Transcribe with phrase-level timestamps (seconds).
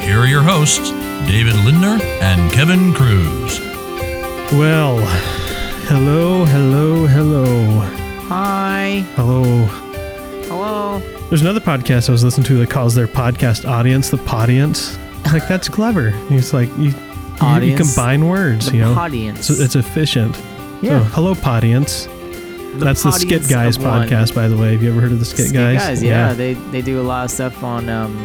[0.03, 0.91] Here are your hosts,
[1.27, 3.59] David Lindner and Kevin Cruz.
[4.51, 4.99] Well,
[5.87, 7.79] hello, hello, hello,
[8.27, 9.03] Hi.
[9.15, 9.43] hello.
[10.47, 10.99] Hello.
[11.29, 14.97] There's another podcast I was listening to that calls their podcast audience the Podience.
[15.31, 16.11] Like that's clever.
[16.29, 16.93] It's like you,
[17.41, 18.93] you, you combine words, The you know.
[18.93, 19.47] Podience.
[19.47, 20.35] So it's efficient.
[20.81, 20.99] Yeah.
[20.99, 22.05] So, hello, Podience.
[22.05, 24.07] The That's the Skit Guys of one.
[24.07, 24.73] podcast, by the way.
[24.73, 26.03] Have you ever heard of the Skit, Skit Guys?
[26.03, 26.33] yeah.
[26.33, 28.17] They they do a lot of stuff on um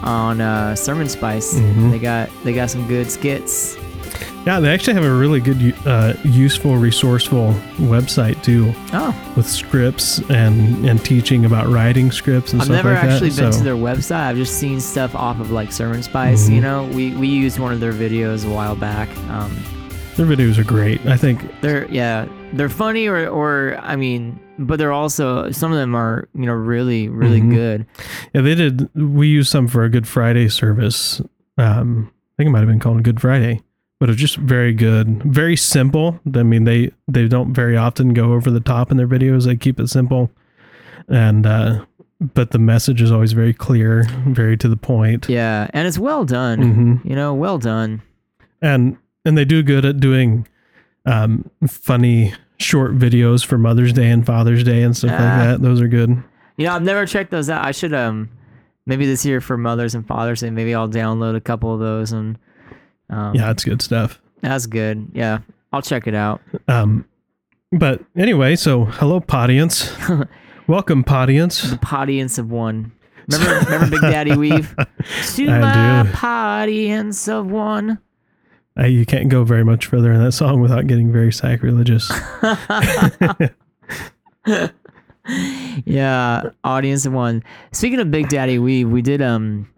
[0.00, 1.54] on uh, SermonSpice.
[1.54, 1.90] Mhm.
[1.90, 3.76] They got they got some good skits.
[4.44, 10.18] Yeah, they actually have a really good, uh, useful, resourceful website too, Oh, with scripts
[10.30, 13.40] and and teaching about writing scripts and I've stuff never like actually that.
[13.42, 14.26] been so, to their website.
[14.26, 16.48] I've just seen stuff off of like SermonSpice.
[16.48, 16.54] Mhm.
[16.54, 19.08] You know, we we used one of their videos a while back.
[19.30, 19.56] Um,
[20.16, 21.04] their videos are great.
[21.06, 25.78] I think they're yeah, they're funny or or I mean, but they're also some of
[25.78, 27.50] them are you know really really Mhm.
[27.54, 27.86] good.
[28.34, 28.88] Yeah, they did.
[28.94, 31.20] We used some for a Good Friday service.
[31.58, 33.60] Um, I think it might have been called Good Friday,
[34.00, 36.20] but it's just very good, very simple.
[36.34, 39.46] I mean, they they don't very often go over the top in their videos.
[39.46, 40.30] They keep it simple,
[41.08, 41.84] and uh,
[42.34, 45.28] but the message is always very clear, very to the point.
[45.28, 46.62] Yeah, and it's well done.
[47.00, 48.00] hmm You know, well done.
[48.60, 50.46] And and they do good at doing
[51.06, 55.14] um, funny short videos for Mother's Day and Father's Day and stuff Ah.
[55.14, 55.62] like that.
[55.62, 56.10] Those are good.
[56.56, 57.64] You know, I've never checked those out.
[57.66, 58.28] I should um
[58.86, 62.12] maybe this year for Mothers and Fathers Day, maybe I'll download a couple of those
[62.12, 62.38] and
[63.10, 64.20] um, Yeah, it's good stuff.
[64.42, 65.08] that's good.
[65.12, 65.38] Yeah,
[65.72, 66.40] I'll check it out.
[66.68, 67.04] Um,
[67.72, 69.90] but anyway, so hello, Podience.
[70.68, 71.62] Welcome, Podience.
[71.62, 72.92] The Podience of one.
[73.30, 74.74] Remember, remember Big Daddy Weave?
[74.76, 76.10] To I my do.
[76.12, 77.98] Podience of one.
[78.78, 82.10] Uh, you can't go very much further in that song without getting very sacrilegious.
[85.84, 87.44] Yeah, audience one.
[87.70, 89.68] Speaking of Big Daddy Weave, we did um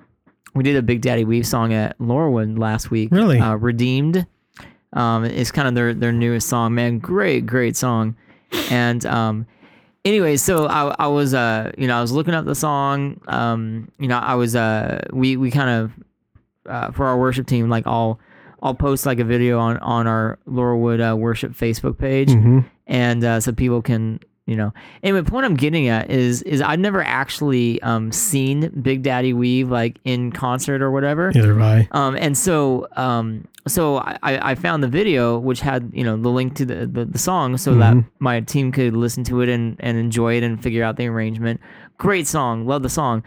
[0.54, 3.10] we did a Big Daddy Weave song at Laurelwood last week.
[3.12, 3.38] Really?
[3.38, 4.26] Uh, Redeemed.
[4.94, 6.74] Um, it's kind of their their newest song.
[6.74, 8.16] Man, great, great song.
[8.70, 9.46] And um,
[10.04, 13.20] anyway, so I I was uh you know I was looking up the song.
[13.28, 15.92] Um, you know I was uh we we kind of
[16.72, 18.18] uh, for our worship team like I'll
[18.64, 22.32] I'll post like a video on on our Laurelwood uh, worship Facebook page.
[22.32, 24.74] Hmm and uh, so people can you know.
[25.02, 29.32] Anyway the point i'm getting at is is i've never actually um seen big daddy
[29.32, 31.32] weave like in concert or whatever.
[31.34, 31.88] Neither have I.
[31.92, 36.28] um and so um so I, I found the video which had you know the
[36.28, 38.06] link to the the, the song so that Mhm.
[38.18, 41.58] my team could listen to it and and enjoy it and figure out the arrangement.
[41.96, 42.66] Great song.
[42.66, 43.22] Love the song.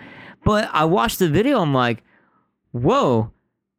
[0.45, 1.59] But i watched the video.
[1.61, 2.03] I'm like
[2.73, 3.31] whoa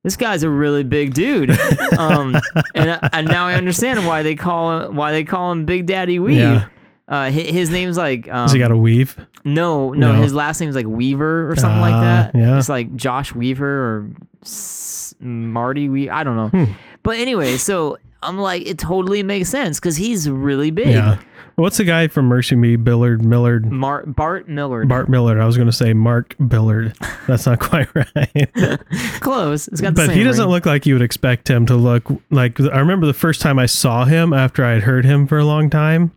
[0.04, 1.50] this guy's a really big dude
[1.98, 2.36] um
[2.74, 6.18] and, and now i understand why they call him why they call him big daddy
[6.18, 6.66] weave Yeah.
[7.08, 9.16] uh, his, his name's like um, Has he got a weave?
[9.44, 10.22] no, no, No.
[10.22, 12.34] his last name's like Weaver or something like Ah, that.
[12.34, 12.58] yeah.
[12.58, 14.10] It's like Josh Weaver or
[14.42, 16.12] S- Marty Weaver.
[16.12, 16.48] I don't know.
[16.48, 16.72] Hmm.
[17.02, 20.88] But anyway, so I'm like, it totally makes sense because he's really big.
[20.88, 21.18] Yeah.
[21.56, 22.82] What's the guy from MercyMe?
[22.82, 23.70] Billard Millard.
[23.70, 24.88] Mar- Bart Millard.
[24.88, 25.40] Bart Millard.
[25.40, 26.94] I was going to say Mark Billard.
[27.26, 28.50] That's not quite right.
[29.20, 29.66] Close.
[29.66, 30.52] It's got the but he doesn't ring.
[30.52, 32.60] look like you would expect him to look like.
[32.60, 35.44] I remember the first time I saw him after I had heard him for a
[35.44, 36.12] long time.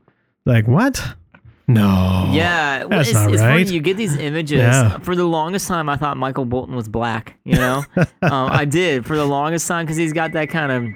[0.46, 1.04] Like, what?
[1.68, 2.30] No.
[2.34, 3.66] Yeah, well, That's it's, not it's right.
[3.66, 3.74] funny.
[3.76, 4.60] You get these images.
[4.60, 4.98] Yeah.
[5.00, 7.38] For the longest time, I thought Michael Bolton was black.
[7.46, 10.94] You know, um, I did for the longest time because he's got that kind of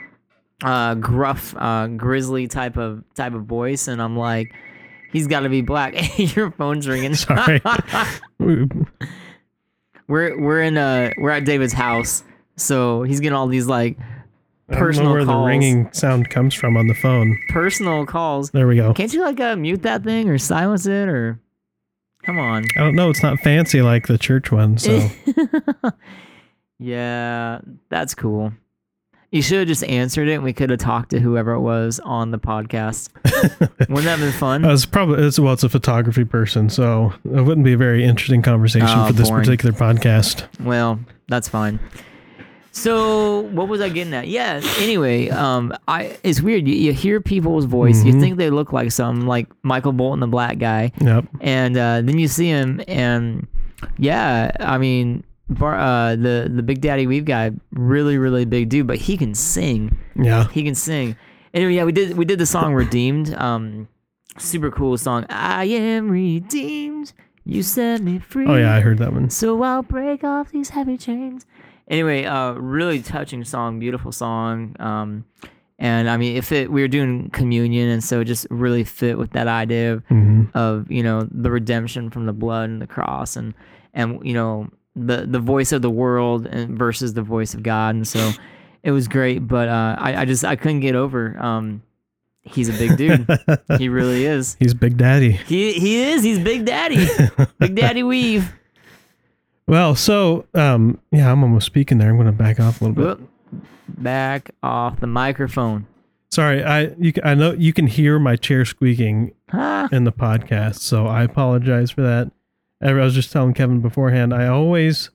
[0.63, 4.54] uh, gruff, uh, grizzly type of type of voice, and I'm like,
[5.12, 5.94] he's got to be black.
[6.36, 7.16] Your phone's ringing.
[7.16, 7.62] Sorry.
[8.40, 8.69] we're
[10.07, 12.24] we're in uh we're at David's house,
[12.56, 15.44] so he's getting all these like I don't know personal where calls.
[15.44, 17.38] the ringing sound comes from on the phone.
[17.50, 18.52] personal calls.
[18.52, 18.94] There we go.
[18.94, 21.40] Can't you like uh, mute that thing or silence it or?
[22.24, 22.66] Come on.
[22.75, 23.12] I don't know.
[23.12, 24.80] It's not fancy like the church one.
[24.80, 25.07] So
[26.80, 27.60] yeah,
[27.90, 28.52] that's cool.
[29.36, 32.00] You should have just answered it and we could have talked to whoever it was
[32.00, 33.10] on the podcast.
[33.90, 34.64] Wouldn't that have been fun?
[34.64, 38.06] I was probably it's well, it's a photography person, so it wouldn't be a very
[38.06, 39.44] interesting conversation Oh, for this boring.
[39.44, 40.48] particular podcast.
[40.64, 41.82] Well, that's fine.
[42.72, 44.30] So what was I getting at?
[44.30, 44.62] Yeah.
[44.80, 46.66] Anyway, um, I it's weird.
[46.66, 48.22] You, you hear people's voice, you Mhm.
[48.22, 51.26] think they look like some like Michael Bolton, the black guy, Yep.
[51.42, 53.48] and uh, then you see him, and
[53.98, 58.88] yeah, I mean, Bar, uh, the the Big Daddy Weave guy, really really big dude,
[58.88, 59.97] but he can sing.
[60.15, 60.47] Yeah.
[60.50, 61.15] He can sing.
[61.53, 63.33] Anyway, yeah, we did we did the song Redeemed.
[63.36, 63.88] Um,
[64.38, 65.25] super cool song.
[65.30, 67.13] I am redeemed.
[67.45, 68.47] You set me free.
[68.47, 69.30] Oh yeah, I heard that one.
[69.30, 71.45] So I'll break off these heavy chains.
[71.88, 74.75] Anyway, uh, really touching song, beautiful song.
[74.80, 75.25] Um,
[75.77, 79.18] and I mean, if it we were doing communion, and so it just really fit
[79.18, 82.88] with that idea of, hmm of you know the redemption from the blood and the
[82.88, 83.53] cross, and
[83.94, 87.95] and you know the the voice of the world and versus the voice of God,
[87.95, 88.31] and so
[88.83, 89.47] it was great.
[89.47, 91.36] But uh, I I just I couldn't get over.
[91.39, 91.81] Um,
[92.44, 93.27] he's a big dude.
[93.77, 94.56] he really is.
[94.59, 95.31] He's Big Daddy.
[95.31, 96.24] He he is.
[96.24, 97.07] He's Big Daddy.
[97.59, 98.53] Big Daddy Weave.
[99.68, 102.09] Well, so um, yeah, I'm almost speaking there.
[102.09, 103.27] I'm going to back off a little bit.
[103.88, 105.88] Back off the microphone.
[106.31, 110.80] Sorry, I you I know you can hear my chair squeaking Ah, in the podcast,
[110.80, 112.31] so I apologize for that.
[112.90, 114.34] I was just telling Kevin beforehand.
[114.34, 115.10] I always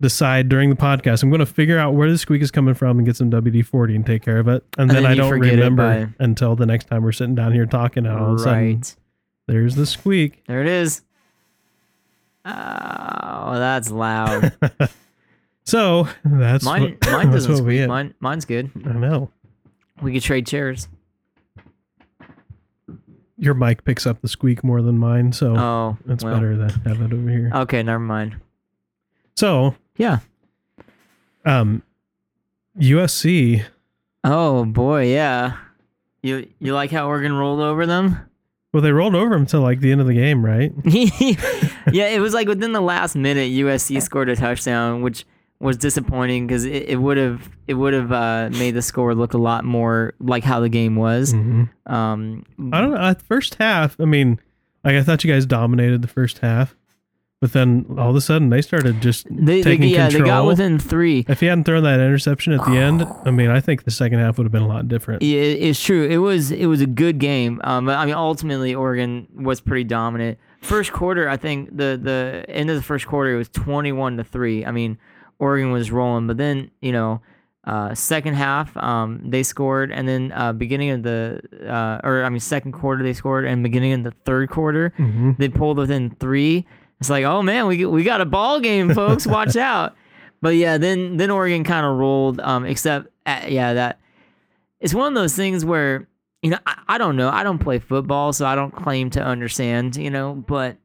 [0.00, 2.98] decide during the podcast I'm going to figure out where the squeak is coming from
[2.98, 5.14] and get some WD forty and take care of it, and, And then, then I
[5.14, 8.36] don't remember by- until the next time we're sitting down here talking, and all of
[8.36, 8.82] a sudden
[9.46, 10.42] there's the squeak.
[10.46, 11.02] There it is.
[12.44, 14.52] Oh, that's loud.
[15.64, 17.86] So that's Mine, what, mine doesn't squeak.
[17.86, 18.70] Mine, mine's good.
[18.84, 19.30] I know
[20.02, 20.88] We could trade chairs.
[23.40, 26.34] Your mic picks up the squeak more than mine, so Oh, it's well.
[26.34, 27.50] better to have it over here.
[27.54, 28.36] Okay, never mind.
[29.34, 30.18] So Yeah.
[31.44, 31.82] um,
[32.78, 33.64] USC.
[34.24, 35.56] Oh boy, yeah.
[36.22, 38.18] You you like how Oregon rolled over them?
[38.72, 40.72] Well, they rolled over them till like the end of the game, right?
[41.92, 45.24] yeah, it was like within the last minute, USC scored a touchdown, which
[45.60, 49.34] was disappointing because it, it would have it would have uh, made the score look
[49.34, 51.32] a lot more like how the game was.
[51.32, 52.96] hmm Um, I don't know.
[52.96, 54.40] At first half, I mean,
[54.84, 56.74] like I thought you guys dominated the first half,
[57.42, 60.22] but then all of a sudden they started just they, they taking yeah control.
[60.22, 61.24] they got within three.
[61.28, 64.18] if he hadn't thrown that interception at the end, I mean, I think the second
[64.18, 65.22] half would have been a lot different.
[65.22, 66.06] Yeah, it- it's true.
[66.08, 67.60] It was it was a good game.
[67.64, 70.38] Um, but I mean, ultimately Oregon was pretty dominant.
[70.62, 74.16] First quarter, I think the the end of the first quarter it was twenty one
[74.16, 74.64] to three.
[74.64, 74.98] I mean,
[75.40, 77.20] Oregon was rolling, but then you know,
[77.64, 82.28] uh, second half, um, they scored, and then uh, beginning of the uh, or I
[82.28, 86.10] mean, second quarter they scored, and beginning of the third quarter hmm they pulled within
[86.20, 86.66] three.
[87.00, 89.26] It's like, oh man, we we got a ball game, folks.
[89.26, 89.96] Watch out.
[90.42, 92.40] But yeah, then then Oregon kind of rolled.
[92.40, 94.00] Um, except uh, yeah, that
[94.80, 96.06] it's one of those things where
[96.42, 97.30] you know I, I don't know.
[97.30, 99.96] I don't play football, so I don't claim to understand.
[99.96, 100.76] You know, but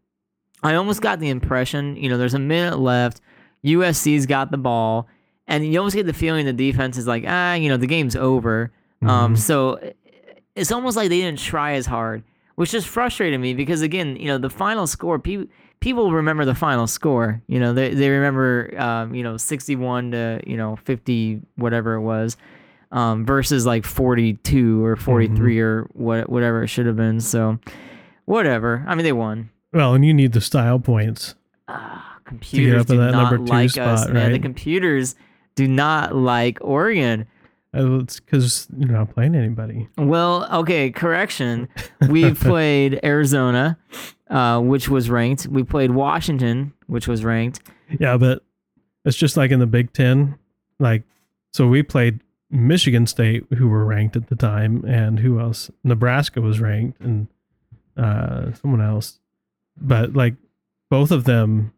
[0.64, 1.96] I almost got the impression.
[1.96, 3.22] You know, there's a minute left.
[3.66, 5.08] USC's got the ball,
[5.48, 8.16] and you almost get the feeling the defense is like, ah, you know, the game's
[8.16, 8.72] over.
[9.02, 9.38] Um, Mhm.
[9.38, 9.80] so
[10.56, 12.24] it's almost like they didn't try as hard,
[12.56, 15.48] which just frustrated me because again, you know, the final score, people
[15.82, 17.42] people remember the final score.
[17.48, 21.96] You know, they they remember, um, you know, sixty one to you know fifty whatever
[21.96, 22.38] it was,
[22.92, 27.20] um, versus like forty two or forty three or what whatever it should have been.
[27.20, 27.60] So
[28.26, 28.84] whatever.
[28.88, 29.50] I mean, they won.
[29.74, 31.36] Well, and you need the style points.
[31.68, 34.32] Ah, computers do not like us, spot, man.
[34.34, 35.16] The computers
[35.56, 37.28] do not like Oregon.
[37.76, 39.88] Uh, It's because you're not playing anybody.
[39.98, 41.68] Well, okay, correction.
[42.10, 43.78] We played Arizona,
[44.30, 45.48] uh, which was ranked.
[45.48, 47.62] We played Washington, which was ranked.
[48.00, 48.44] Yeah, but
[49.06, 50.38] it's just like in the Big Ten.
[50.80, 51.04] Like,
[51.54, 52.20] so we played
[52.52, 55.72] Michigan State, who were ranked at the time, and who else?
[55.84, 57.28] Nebraska was ranked, and
[57.98, 59.20] uh, someone else.
[59.80, 60.36] But like,
[60.90, 61.74] both of them,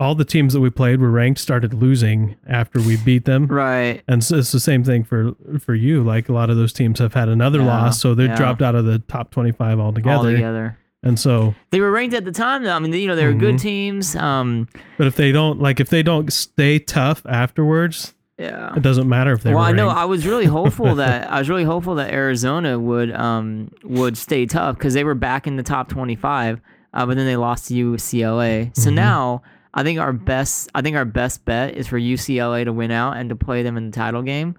[0.00, 3.46] all the teams that we played were ranked, started losing after we beat them.
[3.46, 4.02] Right.
[4.08, 6.02] And so it's the same thing for for you.
[6.02, 8.36] Like a lot of those teams have had another Yeah, loss, so they yeah.
[8.36, 10.16] dropped out of the top twenty-five altogether.
[10.16, 10.78] All together.
[11.02, 12.62] And so, They were ranked at the time.
[12.64, 12.72] Though.
[12.72, 13.60] I mean, you know, they were good Mhm.
[13.60, 14.16] teams.
[14.16, 18.72] Um, but if they don't like, if they don't stay tough afterwards, yeah.
[18.74, 19.52] it doesn't matter if they.
[19.54, 19.90] Well, I know.
[19.90, 24.46] I was really hopeful that I was really hopeful that Arizona would um would stay
[24.46, 26.60] tough because they were back in the top twenty five,
[26.94, 28.70] uh, but then they lost to UCLA.
[28.74, 28.94] So Mhm.
[28.94, 29.42] now
[29.74, 33.16] I think our best I think our best bet is for UCLA to win out
[33.16, 34.56] and to play them in the title game,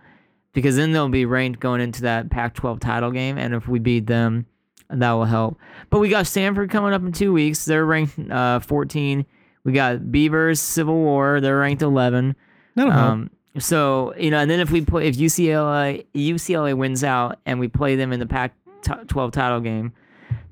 [0.54, 3.80] because then they'll be ranked going into that Pac twelve title game, and if we
[3.80, 4.46] beat them,
[4.90, 5.58] that will help.
[5.90, 7.66] But we got Stanford coming up in two weeks.
[7.66, 9.26] They're ranked uh, fourteen.
[9.64, 11.40] We got Beavers Civil War.
[11.40, 12.36] They're ranked eleven.
[12.76, 13.04] That'll help.
[13.06, 17.60] Um, so you know, and then if we play, if UCLA UCLA wins out and
[17.60, 19.94] we play them in the Pac-12 title game,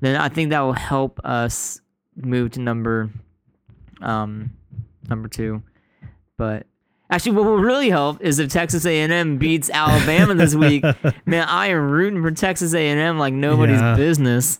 [0.00, 1.82] then I think that will help us
[2.16, 3.10] move to number,
[4.04, 4.50] um,
[5.08, 5.62] number two.
[6.36, 6.66] But
[7.10, 10.82] Actually, what will really help is if Texas A&M beats Alabama this week.
[11.26, 13.94] Man, I am rooting for Texas A&M like nobody's Yeah.
[13.94, 14.58] business.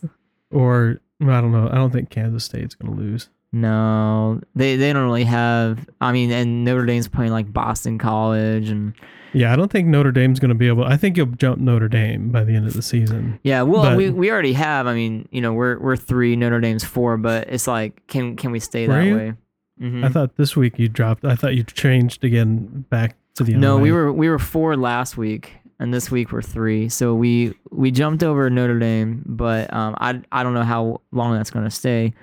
[0.51, 1.67] Or I don't know.
[1.69, 3.29] I don't think Kansas State's going to lose.
[3.55, 5.87] No, they they don't really have.
[6.01, 8.93] I mean, and Notre Dame's playing like Boston College, and
[9.33, 10.83] Yeah, I don't think Notre Dame's going to be able.
[10.83, 13.39] I think you'll jump Notre Dame by the end of the season.
[13.43, 13.61] yeah.
[13.61, 14.87] Well, But- we, we already have.
[14.87, 16.35] I mean, you know, we're we're three.
[16.35, 19.15] Notre Dame's four, but it's like, can can we stay that you?
[19.15, 19.33] way?
[19.81, 20.03] Mhm.
[20.05, 21.23] I thought this week you dropped.
[21.25, 25.17] I thought you changed again back to the No, we were we were four last
[25.17, 26.89] week, and this week we're three.
[26.89, 31.33] So we we jumped over Notre Dame, but um, I I don't know how long
[31.33, 32.13] that's going to stay.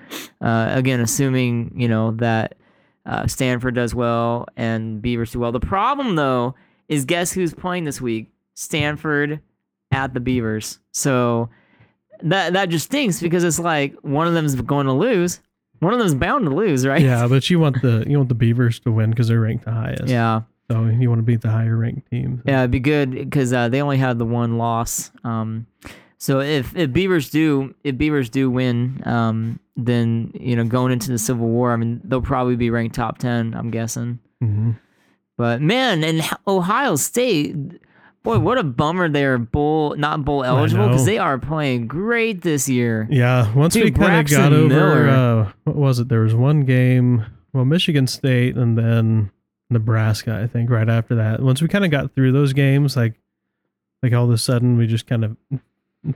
[0.41, 2.55] Uh, again, assuming you know that
[3.05, 5.51] uh, Stanford does well and Beavers do well.
[5.51, 6.55] The problem though
[6.87, 8.31] is guess who's playing this week?
[8.55, 9.39] Stanford
[9.91, 10.79] at the Beavers.
[10.91, 11.49] So
[12.21, 15.41] that that just stinks because it's like one of them's going to lose.
[15.79, 17.01] One of them's bound to lose, right?
[17.01, 19.71] Yeah, but you want the you want the Beavers to win because they're ranked the
[19.71, 20.07] highest.
[20.07, 20.41] Yeah.
[20.71, 22.41] So you want to beat the higher ranked teams.
[22.45, 25.11] Yeah, it'd be good because uh, they only had the one loss.
[25.23, 25.67] Um,
[26.17, 31.11] so if, if Beavers do if Beavers do win, um, then you know going into
[31.11, 33.53] the Civil War, I mean they'll probably be ranked top ten.
[33.53, 34.19] I'm guessing.
[34.41, 34.71] hmm
[35.37, 37.55] But man, and Ohio State,
[38.23, 42.69] boy, what a bummer they're bowl not bowl eligible because they are playing great this
[42.69, 43.05] year.
[43.11, 43.53] Yeah.
[43.53, 46.07] Once Dude, we kind of got over, uh, what was it?
[46.07, 47.25] There was one game.
[47.51, 49.29] Well, Michigan State and then
[49.73, 50.39] Nebraska.
[50.41, 51.41] I think right after that.
[51.41, 53.15] Once we kind of got through those games, like
[54.01, 55.37] like all of a sudden we just kind of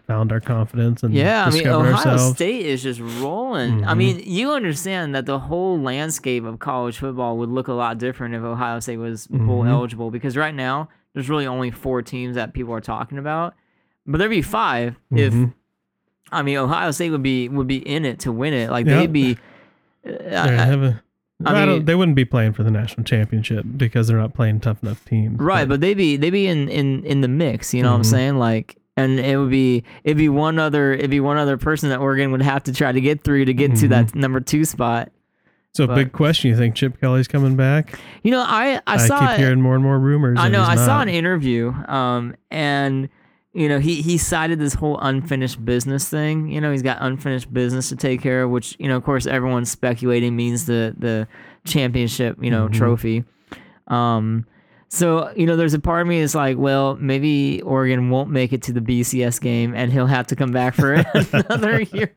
[0.05, 2.35] found our confidence and Yeah, I mean Ohio ourselves.
[2.35, 3.85] State is just rolling.
[3.85, 3.97] I Mhm.
[3.97, 8.35] mean, you understand that the whole landscape of college football would look a lot different
[8.35, 9.69] if Ohio State was bowl Mhm.
[9.69, 13.53] eligible because right now there's really only four teams that people are talking about.
[14.05, 15.53] But there'd be five if Mhm.
[16.33, 18.69] I mean Ohio State would be would be in it to win it.
[18.69, 18.99] Like Yep.
[18.99, 19.37] they'd be
[20.05, 21.06] uh, I- have a- I
[21.45, 24.81] I mean- they wouldn't be playing for the national championship because they're not playing tough
[24.81, 25.39] enough teams.
[25.39, 27.73] Right, but they'd be they'd be in in in the mix.
[27.73, 28.05] You know what I'm Mhm.
[28.05, 28.37] saying?
[28.39, 31.99] Like, and it would be it'd be one other it'd be one other person that
[31.99, 33.89] Oregon would have to try to get through to get to Mhm.
[33.89, 35.11] that number two spot.
[35.73, 37.99] so but- big question: You think Chip Kelly's coming back?
[38.23, 40.39] You know, I I, I, saw keep hearing more and more rumors.
[40.41, 43.09] I know I saw an interview, um, and
[43.57, 46.49] you know he he cited this whole unfinished business thing.
[46.49, 49.25] You know, he's got unfinished business to take care of, which you know, of course,
[49.25, 51.27] everyone's speculating means the the
[51.65, 52.73] championship, you know, Mhm.
[52.73, 53.23] trophy.
[53.87, 54.45] Um,
[54.89, 58.53] so you know, there's a part of me that's like, well, maybe Oregon won't make
[58.53, 60.93] it to the BCS game, and he'll have to come back for
[61.33, 62.13] another year.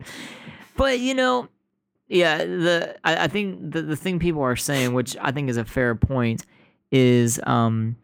[0.76, 1.49] But you know,
[2.09, 5.56] yeah, the I, I think the the thing people are saying, which I think is
[5.56, 6.44] a fair point,
[6.92, 7.97] is um,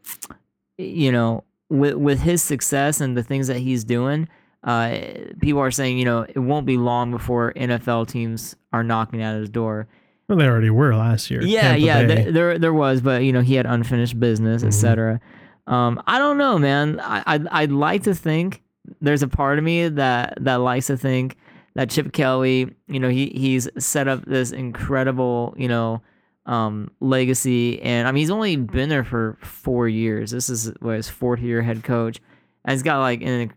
[0.78, 4.28] you know, with with his success and the things that he's doing,
[4.64, 4.96] uh,
[5.40, 9.36] people are saying, you know, it won't be long before NFL teams are knocking at
[9.36, 9.86] his door.
[10.28, 11.42] Well, they already were last year.
[11.42, 14.66] Yeah, Tampa yeah, th- there there was, but you know, he had unfinished business, Mhm.
[14.68, 15.20] etc.
[15.68, 17.00] Um, I don't know, man.
[17.00, 18.62] I I'd, I'd like to think
[19.00, 21.36] there's a part of me that that likes to think
[21.74, 26.00] that Chip Kelly, you know, he he's set up this incredible, you know,
[26.46, 30.30] um, legacy, and I mean, he's only been there for four years.
[30.30, 32.20] This is what his fourth year head coach,
[32.64, 33.50] and he's got like an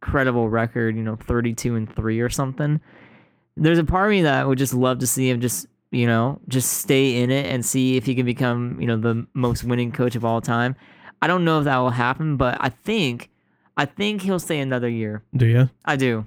[0.00, 2.80] incredible record, you know, 32 and three or something.
[3.56, 6.40] There's a part of me that would just love to see him just you know,
[6.48, 9.92] just stay in it and see if he can become, you know, the most winning
[9.92, 10.76] coach of all time.
[11.22, 13.30] I don't know if that will happen, but I think,
[13.76, 15.22] I think he'll stay another year.
[15.34, 15.70] Do you?
[15.84, 16.26] I do.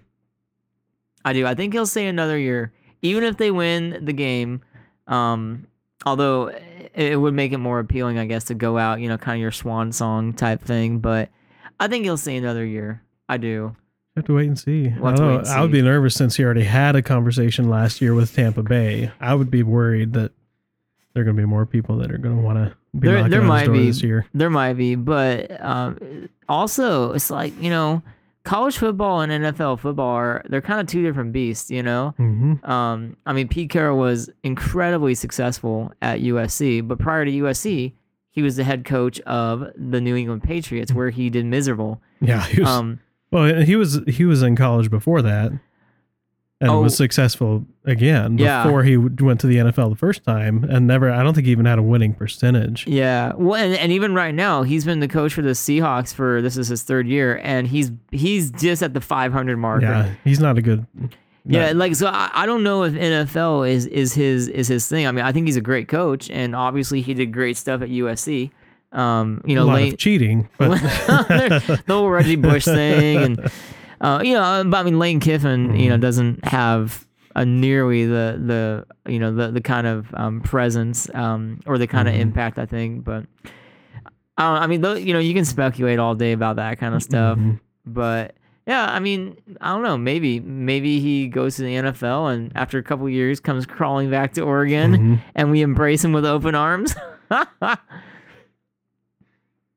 [1.23, 1.45] I do.
[1.45, 4.61] I think he'll stay another year, even if they win the game.
[5.07, 5.67] Um,
[6.05, 6.51] although
[6.93, 9.41] it, would make it more appealing, I guess, to go out, you know, kind of
[9.41, 10.99] your swan song type thing.
[10.99, 11.29] But
[11.79, 13.01] I think he'll see another year.
[13.27, 13.75] I do.
[14.15, 14.89] have to wait and see.
[14.97, 18.01] We'll I, wait and I would be nervous since he already had a conversation last
[18.01, 19.11] year with Tampa Bay.
[19.19, 20.31] I would be worried that
[21.13, 23.17] there are going to be more people that are going to want to be There-
[23.17, 23.87] knocking there might be.
[23.87, 24.25] this year.
[24.33, 28.01] There might be, but um, also it's like you know,
[28.49, 31.69] college football and NFL football are they're kind of two different beasts.
[31.69, 37.25] You know, hmm um, I mean, Pete Carroll was incredibly successful at USC, but prior
[37.25, 37.93] to USC,
[38.31, 42.01] he was the head coach of the New England Patriots, where he did miserable.
[42.21, 42.99] Yeah, he was, Um,
[43.31, 45.51] well, he was he was in college before that,
[46.61, 46.81] and Oh.
[46.81, 48.63] was successful again Yeah.
[48.63, 51.09] before he went to the NFL the first time, and never.
[51.11, 52.85] I don't think he even had a winning percentage.
[52.87, 56.41] yeah, well, and, and even right now, he's been the coach for the Seahawks for
[56.41, 59.81] this is his third year, and he's he's just at the 500 mark.
[59.81, 60.85] Yeah, he's not a good.
[61.45, 65.07] Yeah, like so I, I don't know if NFL is is his is his thing.
[65.07, 67.89] I mean, I think he's a great coach and obviously he did great stuff at
[67.89, 68.51] USC.
[68.91, 73.51] Um, you know, of cheating, but the whole Reggie Bush thing and
[74.01, 76.01] uh, you know, but I mean Lane Kiffin, you know, Mm-hmm.
[76.01, 81.59] doesn't have a nearly the the you know the the kind of um, presence um,
[81.65, 83.25] or the kind of impact I think, but
[84.37, 87.03] I, don't, I mean, you know, you can speculate all day about that kind of
[87.03, 87.59] stuff, Mhm.
[87.85, 89.97] but yeah, I mean, I don't know.
[89.97, 94.33] Maybe, maybe he goes to the NFL and after a couple years comes crawling back
[94.35, 95.19] to Oregon, Mhm.
[95.35, 96.95] and we embrace him with open arms.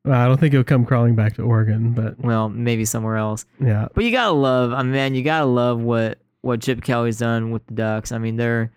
[0.04, 3.44] I don't think he'll come crawling back to Oregon, but well, maybe somewhere else.
[3.60, 7.18] yeah, But you gotta love, I mean, man, you gotta love what what Chip Kelly's
[7.18, 8.10] done with the Ducks.
[8.10, 8.72] I mean, they're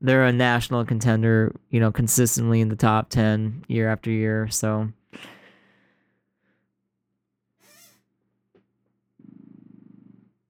[0.00, 4.48] they're a national contender, you know, consistently in the top ten year after year.
[4.50, 4.88] So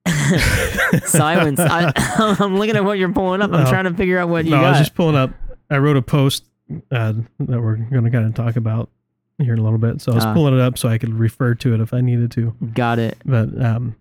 [1.04, 1.60] silence.
[1.60, 1.92] I,
[2.40, 3.52] I'm looking at what you're pulling up.
[3.52, 3.70] I'm No.
[3.70, 5.30] trying to figure out what you no, I was just pulling up.
[5.70, 6.44] I wrote a post
[6.90, 8.90] uh, that we're going to kind of talk about
[9.38, 10.32] here in a little bit, so I was Ah.
[10.34, 12.54] pulling it up so I could refer to it if I needed to.
[12.74, 13.18] Got it.
[13.24, 13.94] But um,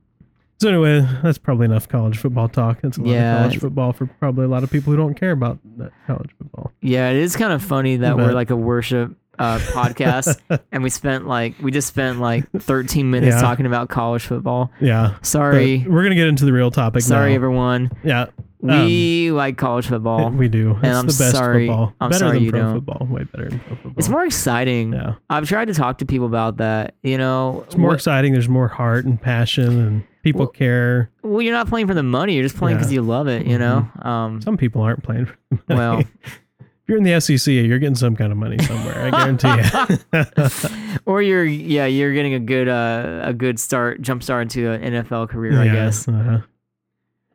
[0.60, 2.82] so anyway, that's probably enough college football talk.
[2.82, 3.36] That's a lot Yeah.
[3.36, 6.30] of college football for probably a lot of people who don't care about that college
[6.38, 6.72] football.
[6.82, 10.39] Yeah, it is kind of funny that we're like a worship uh, podcast,
[10.72, 13.42] and we spent like we just spent like 13 minutes Yeah.
[13.42, 14.72] talking about college football.
[14.80, 15.15] Yeah.
[15.15, 17.01] but Sorry, we're gonna get into the real topic.
[17.01, 17.36] sorry now.
[17.36, 17.92] everyone.
[18.06, 18.27] Yeah,
[18.68, 20.30] We like college football.
[20.32, 20.72] we do.
[20.84, 21.94] It's I'm the best sorry- football.
[22.02, 22.74] I'm better sorry than you pro don't.
[22.76, 23.08] football.
[23.10, 23.94] Way better than pro football.
[23.98, 24.94] It's more exciting.
[24.94, 26.96] Yeah, I've tried to talk to people about that.
[27.04, 28.34] You know, it's more what- exciting.
[28.34, 31.10] There's more heart and passion, and people Well- care.
[31.24, 32.34] well, you're not playing for the money.
[32.36, 32.96] You're just playing because Yeah.
[32.96, 33.46] you love it.
[33.46, 33.88] You know.
[34.02, 35.26] Um, Some people aren't playing.
[35.26, 35.78] For the money.
[35.80, 39.06] well, if you're in the SEC, you're getting some kind of money somewhere.
[39.06, 39.56] I guarantee
[40.14, 41.00] you.
[41.06, 44.94] or you're yeah, you're getting a good uh, a good start, jump start into an
[45.04, 45.60] NFL career.
[45.60, 46.08] I guess.
[46.08, 46.40] uh-huh.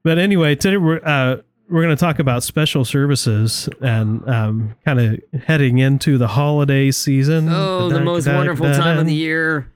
[0.03, 1.37] But anyway, today we're uh,
[1.69, 6.91] we're going to talk about special services and um, kind of heading into the holiday
[6.91, 7.49] season.
[7.49, 9.71] Oh, the most wonderful time of the year.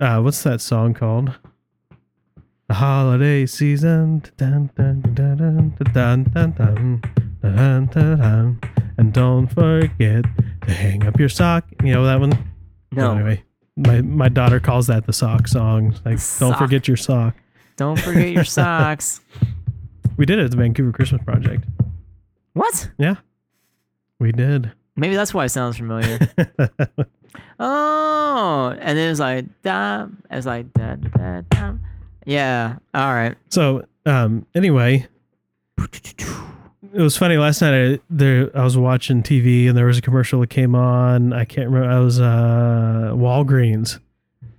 [0.00, 1.32] Uh, what's that song called?
[2.68, 4.22] The holiday season.
[8.96, 10.24] And don't forget
[10.66, 11.66] to hang up your sock.
[11.82, 12.52] You know that one?
[12.92, 13.12] No.
[13.12, 13.44] Anyway,
[13.76, 15.94] my, my daughter calls that the sock song.
[16.04, 17.34] Like, don't forget your sock
[17.76, 19.20] don't forget your socks.
[20.16, 21.64] We did it at the Vancouver Christmas Project.
[22.52, 22.90] What?
[22.98, 23.16] Yeah,
[24.18, 24.72] we did.
[24.96, 26.18] Maybe that's why it sounds familiar.
[27.58, 30.06] oh, and then it's like da.
[30.30, 31.72] It's like da da da.
[32.24, 32.76] Yeah.
[32.94, 33.36] All right.
[33.50, 35.06] so, um, anyway,
[35.78, 37.74] it was funny last night.
[37.74, 41.32] I, there, I was watching TV and there was a commercial that came on.
[41.32, 41.92] I can't remember.
[41.92, 43.98] I was uh, Walgreens,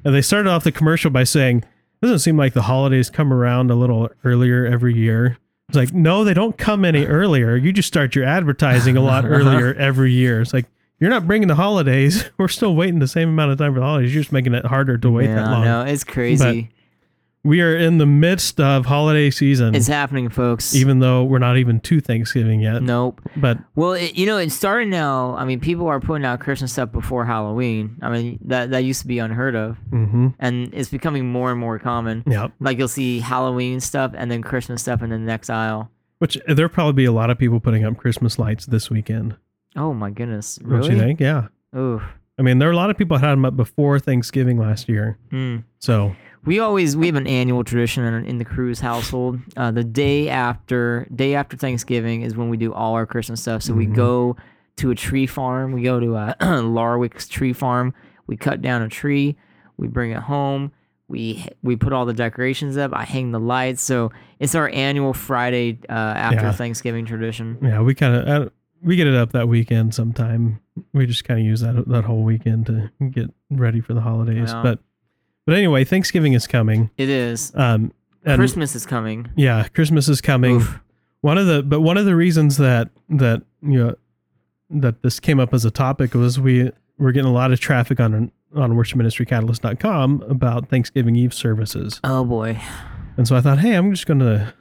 [0.04, 1.64] and they started off the commercial by saying,
[2.06, 5.38] "Doesn't seem like the holidays come around a little earlier every year."
[5.70, 7.56] It's like, no, they don't come any earlier.
[7.56, 10.42] You just start your advertising a lot earlier every year.
[10.42, 10.68] It's like
[11.00, 12.26] you're not bringing the holidays.
[12.38, 14.14] We're still waiting the same amount of time for the holidays.
[14.14, 15.64] You're just making it harder to wait yeah, that long.
[15.66, 16.70] no, it's crazy.
[17.46, 20.74] We are in the midst of holiday season, it's happening, folks.
[20.76, 22.82] even though we're not even to Thanksgiving yet.
[22.82, 23.22] nope.
[23.38, 25.36] But Well, it, you know, it's starting now.
[25.38, 27.98] I mean, people are putting out Christmas stuff before Halloween.
[28.02, 31.60] I mean, that that used to be unheard of, hmm and it's becoming more and
[31.60, 32.24] more common.
[32.26, 35.92] yeah, Like you'll see Halloween stuff and then Christmas stuff in the next aisle.
[36.18, 39.36] which there'll probably be a lot of people putting up Christmas lights this weekend.
[39.76, 40.58] Oh my goodness!
[40.64, 40.82] Really?
[40.88, 41.20] Don't you think?
[41.20, 41.48] Yeah.
[41.78, 42.02] Oof.
[42.40, 45.18] I mean, there are a lot of people had them up before Thanksgiving last year.
[45.30, 45.58] Hmm.
[45.80, 49.40] So We always we have an annual tradition in, in the Cruz household.
[49.58, 53.64] Uh, the day after day after Thanksgiving is when we do all our Christmas stuff.
[53.64, 53.96] So we Mhm.
[53.96, 54.36] go
[54.78, 55.72] to a tree farm.
[55.72, 57.94] We go to uh, Larwick's tree farm.
[58.28, 59.36] We cut down a tree.
[59.78, 60.72] We bring it home.
[61.08, 62.92] We we put all the decorations up.
[62.94, 63.82] I hang the lights.
[63.82, 66.52] So it's our annual Friday uh, after Yeah.
[66.52, 67.58] Thanksgiving tradition.
[67.62, 68.50] yeah, we kind of uh,
[68.84, 70.60] we get it up that weekend sometime.
[70.94, 74.52] We just kind of use that that whole weekend to get ready for the holidays.
[74.52, 74.62] Yeah.
[74.64, 74.80] But
[75.46, 76.90] but anyway, Thanksgiving is coming.
[76.98, 77.52] It is.
[77.56, 77.92] Um,
[78.24, 79.30] and Christmas is coming.
[79.36, 80.56] yeah, Christmas is coming.
[80.58, 80.80] Oof.
[81.22, 83.96] One of the but one of the reasons that that you know
[84.70, 88.00] that this came up as a topic was we were getting a lot of traffic
[88.00, 92.00] on on worshipministrycatalyst.com about Thanksgiving Eve services.
[92.04, 92.60] Oh boy.
[93.18, 94.54] And so I thought, hey, I'm just gonna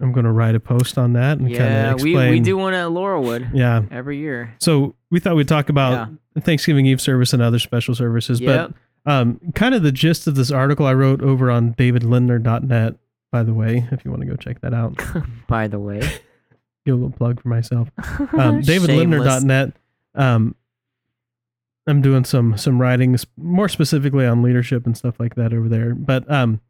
[0.00, 2.30] I'm gonna write a post on that and kind Yeah, of we, explain.
[2.32, 3.82] we do one at Laurelwood Yeah.
[3.90, 4.54] every year.
[4.60, 6.08] So we thought we'd talk about
[6.40, 8.40] Thanksgiving Eve service and other special services.
[8.40, 8.70] Yep.
[8.70, 12.96] But um, kind of the gist of this article I wrote over on davidlindner.net,
[13.30, 15.00] by the way, if you want to go check that out.
[15.48, 16.00] By the way.
[16.86, 17.90] Give a little plug for myself.
[17.98, 19.72] um, davidlindner.net.
[20.14, 20.54] Um,
[21.86, 25.94] I'm doing some some writings more specifically on leadership and stuff like that over there.
[25.94, 26.60] But um,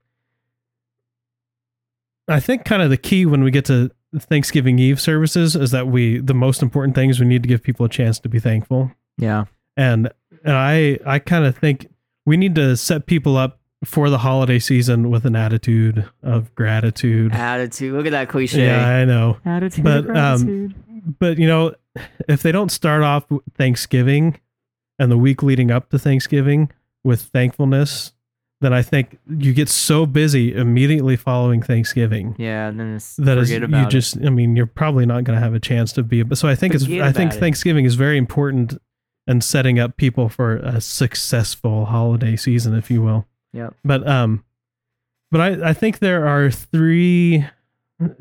[2.26, 5.86] I think kind of the key when we get to Thanksgiving Eve services is that
[5.86, 8.40] we the most important thing is we need to give people a chance to be
[8.40, 8.90] thankful.
[9.18, 9.44] Yeah.
[9.76, 10.10] And
[10.44, 11.88] and I I kind of think
[12.26, 17.32] we need to set people up for the holiday season with an attitude of gratitude.
[17.32, 17.94] Attitude.
[17.94, 18.66] Look at that cliche.
[18.66, 19.38] Yeah, I know.
[19.44, 19.84] Attitude.
[19.84, 20.74] But, um,
[21.18, 21.74] but you know,
[22.28, 23.24] if they don't start off
[23.56, 24.40] Thanksgiving
[24.98, 26.70] and the week leading up to Thanksgiving
[27.02, 28.12] with thankfulness,
[28.60, 33.36] then I think you get so busy immediately following Thanksgiving Yeah, and then it's that
[33.36, 33.90] is forget you about it.
[33.90, 36.48] just I mean you're probably not going to have a chance to be but so
[36.48, 37.40] I think it's I think it.
[37.40, 38.80] Thanksgiving is very important
[39.26, 43.26] in setting up people for a successful holiday season if you will.
[43.52, 43.74] Yep.
[43.84, 44.44] But um
[45.30, 47.46] but I I think there are three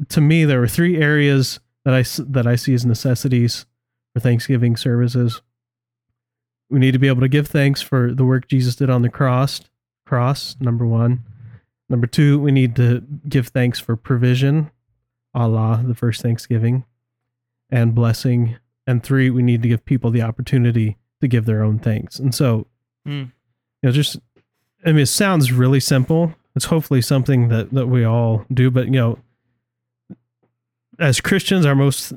[0.09, 3.65] to me there were three areas that I that I see as necessities
[4.13, 5.41] for Thanksgiving services.
[6.69, 9.09] We need to be able to give thanks for the work Jesus did on the
[9.09, 9.61] cross,
[10.05, 11.23] cross number 1.
[11.89, 14.71] Number 2, we need to give thanks for provision,
[15.35, 16.85] Allah, the first Thanksgiving,
[17.69, 18.57] and blessing.
[18.85, 22.19] And 3, we need to give people the opportunity to give their own thanks.
[22.19, 22.67] And so
[23.05, 23.11] Hmm.
[23.11, 23.29] you
[23.83, 24.17] know just
[24.85, 26.33] I mean it sounds really simple.
[26.55, 29.19] It's hopefully something that that we all do, but you know
[30.99, 32.13] as Christians our most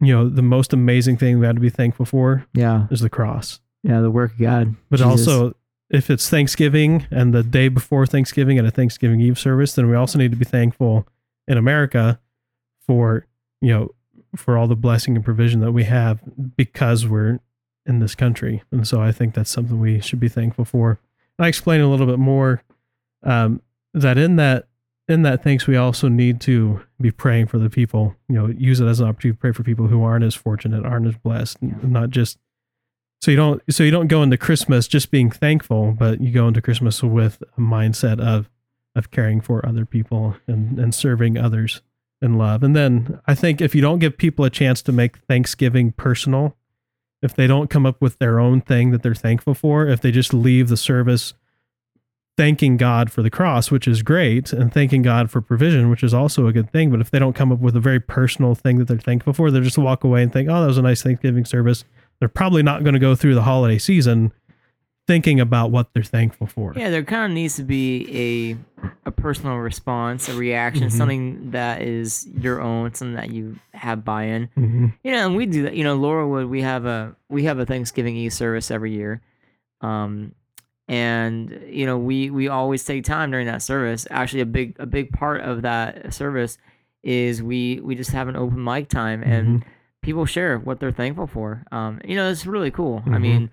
[0.00, 3.10] you know the most amazing thing we have to be thankful for yeah, is the
[3.10, 3.60] cross.
[3.82, 4.74] yeah, the work of God.
[4.90, 5.28] But Jesus.
[5.28, 5.54] also,
[5.90, 9.94] if it's Thanksgiving and the day before Thanksgiving and a Thanksgiving Eve service, then we
[9.94, 11.06] also need to be thankful
[11.46, 12.18] in America
[12.86, 13.26] for
[13.60, 13.90] you know
[14.36, 16.20] for all the blessing and provision that we have
[16.56, 17.38] because we're
[17.86, 18.62] in this country.
[18.70, 20.98] And so I think that's something we should be thankful for.
[21.38, 22.62] And I explain a little bit more
[23.22, 23.60] um,
[23.94, 24.66] that in that
[25.08, 28.14] in that thanks we also need to be praying for the people.
[28.28, 30.84] You know, use it as an opportunity to pray for people who aren't as fortunate,
[30.86, 31.74] aren't as blessed, Yeah.
[31.82, 32.38] not just
[33.20, 36.48] so you don't so you don't go into Christmas just being thankful, but you go
[36.48, 38.48] into Christmas with a mindset of
[38.94, 41.82] of caring for other people and and serving others
[42.22, 42.62] in love.
[42.62, 46.56] And then I think if you don't give people a chance to make Thanksgiving personal,
[47.20, 50.10] if they don't come up with their own thing that they're thankful for, if they
[50.10, 51.34] just leave the service
[52.36, 56.14] thanking God for the cross, which is great, and thanking God for provision, which is
[56.14, 56.90] also a good thing.
[56.90, 59.50] But if they don't come up with a very personal thing that they're thankful for,
[59.50, 61.84] they just walk away and think, oh, that was a nice Thanksgiving service.
[62.18, 64.32] They're probably not going to go through the holiday season
[65.06, 66.72] thinking about what they're thankful for.
[66.76, 70.92] Yeah, there kind of needs to be a a personal response, a reaction, Mhm.
[70.92, 74.48] something that is your own, something that you have buy-in.
[74.56, 74.92] Mhm.
[75.04, 75.74] You know, and we do that.
[75.76, 79.20] You know, Laurelwood, we have a we have a Thanksgiving Eve service every year,
[79.80, 80.32] um,
[80.88, 84.06] and you know we we always take time during that service.
[84.10, 86.58] Actually, a big a big part of that service
[87.02, 89.64] is we we just have an open mic time and
[90.02, 91.64] people share what they're thankful for.
[91.72, 93.02] Um, you know, it's really cool.
[93.06, 93.20] I Mhm.
[93.20, 93.50] mean,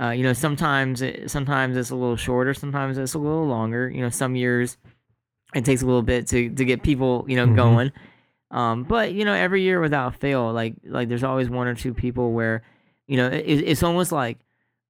[0.00, 3.90] uh, you know, sometimes it, sometimes it's a little shorter, sometimes it's a little longer.
[3.90, 4.76] You know, some years
[5.54, 7.54] it takes a little bit to to get people you know Mhm.
[7.56, 7.92] going.
[8.50, 11.94] Um, but you know, every year without fail, like like there's always one or two
[11.94, 12.62] people where,
[13.06, 14.38] you know, it, it's almost like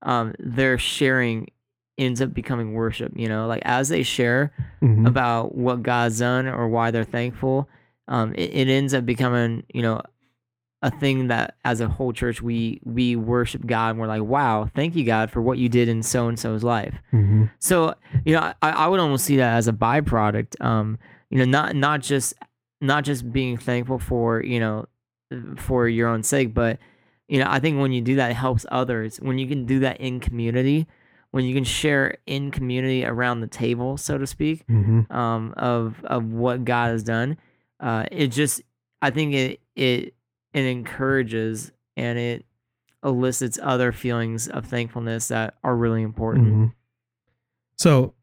[0.02, 1.48] um, their sharing
[1.98, 3.12] ends up becoming worship.
[3.16, 5.06] You know, like as they share Mhm.
[5.06, 7.68] about what God's done or why they're thankful,
[8.08, 10.00] um, it, it ends up becoming, you know,
[10.82, 14.68] a thing that as a whole church we we worship God and we're like, wow,
[14.74, 16.94] thank you God for what you did in so and so's life.
[17.12, 17.50] Mhm.
[17.60, 20.60] So you know, I, I would almost see that as a byproduct.
[20.60, 20.98] Um,
[21.30, 22.34] you know, not not just
[22.80, 24.86] not just being thankful for you know
[25.56, 26.78] for your own sake, but
[27.28, 29.16] you know, I think when you do that, it helps others.
[29.18, 30.86] When you can do that in community,
[31.30, 35.10] when you can share in community around the table, so to speak, Mhm.
[35.10, 37.38] um, of of what God has done,
[37.80, 38.60] uh, it just
[39.00, 40.14] I think it it
[40.54, 42.44] it encourages and it
[43.04, 46.46] elicits other feelings of thankfulness that are really important.
[46.46, 46.72] Mhm.
[47.76, 48.14] So,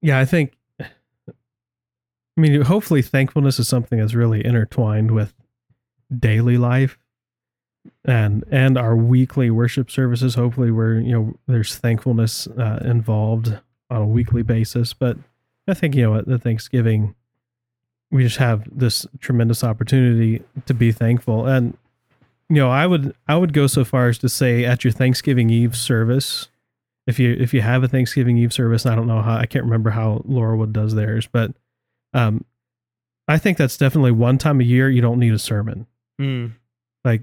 [0.00, 0.56] yeah, I think.
[0.80, 5.34] I mean, hopefully, thankfulness is something that's really intertwined with
[6.16, 6.98] daily life,
[8.04, 10.36] and and our weekly worship services.
[10.36, 13.58] Hopefully, where you know there's thankfulness uh, involved
[13.90, 14.94] on a weekly basis.
[14.94, 15.18] But
[15.68, 17.14] I think you know at the Thanksgiving,
[18.10, 21.76] we just have this tremendous opportunity to be thankful, and
[22.48, 25.50] you know I would I would go so far as to say at your Thanksgiving
[25.50, 26.48] Eve service
[27.10, 29.64] if you if you have a Thanksgiving Eve service, I don't know how I can't
[29.64, 31.52] remember how Laurelwood does theirs, but
[32.14, 32.44] um,
[33.28, 35.86] I think that's definitely one time a year you don't need a sermon.
[36.20, 36.52] Mm.
[37.04, 37.22] Like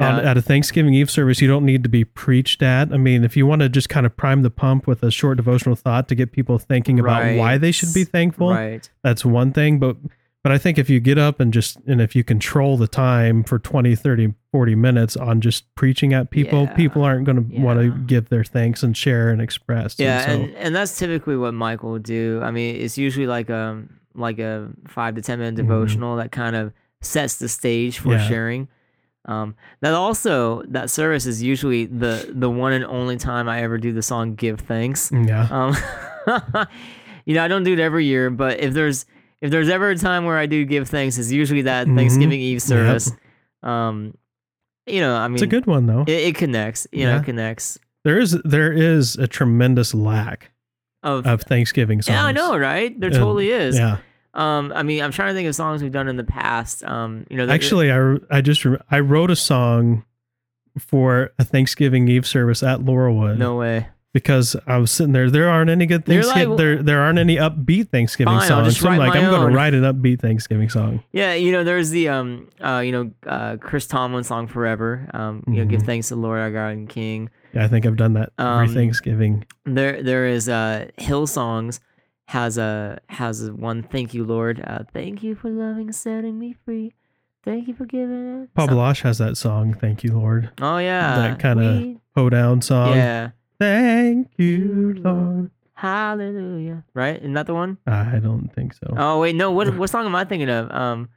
[0.00, 2.92] on, at a Thanksgiving Eve service, you don't need to be preached at.
[2.92, 5.36] I mean, if you want to just kind of prime the pump with a short
[5.36, 8.88] devotional thought to get people thinking about why they should be thankful, Right.
[9.02, 9.78] that's one thing.
[9.78, 9.96] But
[10.42, 13.44] but I think if you get up and just and if you control the time
[13.44, 16.72] for 20, 30, 40 minutes on just preaching at people, Yeah.
[16.74, 19.96] people aren't going to want to give their thanks and share and express.
[19.98, 22.40] Yeah, so, and, and that's typically what Michael would do.
[22.42, 23.82] I mean, it's usually like a
[24.14, 25.58] like a five to ten minute Mhm.
[25.68, 28.26] devotional that kind of sets the stage for Yeah.
[28.28, 28.68] sharing.
[29.26, 33.76] Um, that also that service is usually the the one and only time I ever
[33.78, 35.46] do the song "Give Thanks." yeah.
[35.50, 35.76] Um,
[37.26, 39.04] you know, I don't do it every year, but if there's
[39.40, 41.96] if there's ever a time where I do give thanks, it's usually that Mhm.
[41.96, 42.62] Thanksgiving Eve Yep.
[42.62, 43.12] service.
[43.62, 44.14] Um,
[44.86, 46.02] you know, I mean, It's a good one though.
[46.06, 46.86] It, it connects.
[46.92, 47.20] You know, Yeah.
[47.20, 47.78] it connects.
[48.04, 50.50] there is there is a tremendous lack
[51.02, 52.14] Of, of Thanksgiving songs.
[52.14, 52.98] yeah, I know, right?
[52.98, 53.76] There totally is.
[53.76, 53.98] Yeah.
[54.34, 56.84] Um, I mean, I'm trying to think of songs we've done in the past.
[56.84, 60.04] Um, you know, Actually, I I just rem- I wrote a song
[60.78, 63.88] for a Thanksgiving Eve service at Laurelwood no way.
[64.12, 65.28] because I was sitting there.
[65.30, 68.78] There aren't any good You're like, there there aren't any upbeat Thanksgiving Fine, songs.
[68.78, 71.02] So I'm like, I'm going to write an upbeat Thanksgiving song.
[71.12, 75.42] Yeah, you know, there's the um, uh, you know, uh, Chris Tomlin song "Forever." Um,
[75.48, 75.86] you know, give Mhm.
[75.86, 77.30] thanks to the Lord our God and King.
[77.52, 79.44] Yeah, I think I've done that every Um, Thanksgiving.
[79.66, 81.80] There, there is uh, Hillsongs
[82.30, 83.82] has a has a one.
[83.82, 84.62] Thank you, Lord.
[84.66, 86.92] Uh, thank you for loving, and setting me free.
[87.44, 88.42] Thank you for giving.
[88.44, 88.54] it.
[88.54, 89.74] Paul Baloche has that song.
[89.74, 90.50] Thank you, Lord.
[90.60, 92.94] Oh yeah, that kinda We- down song.
[92.96, 93.30] yeah.
[93.58, 95.50] Thank you, Lord.
[95.74, 96.84] Hallelujah.
[96.94, 97.16] Right?
[97.18, 97.78] Isn't that the one?
[97.86, 98.94] I don't think so.
[98.96, 99.50] Oh wait, no.
[99.50, 100.70] What what song am I thinking of?
[100.70, 101.08] Um,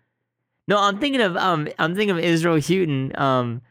[0.67, 3.11] no, I'm thinking of um, I'm thinking of Israel Houghton.
[3.19, 3.61] Um,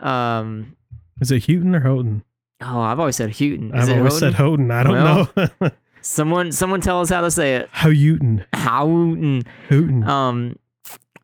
[0.00, 0.76] um.
[1.20, 2.24] Is it Houghton or Houghton?
[2.62, 3.72] Oh, I've always said Houghton.
[3.74, 4.32] Is I've it always Houghton?
[4.32, 4.70] said Houghton.
[4.70, 5.70] I don't Well, know.
[6.02, 7.68] Someone, someone, tell us how to say it.
[7.72, 8.44] Houghton.
[8.54, 9.44] Houghton.
[9.68, 10.04] Houghton.
[10.04, 10.56] Um,